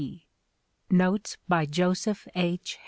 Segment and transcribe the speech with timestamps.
[0.01, 0.25] C.
[0.89, 2.79] Notes by Joseph H.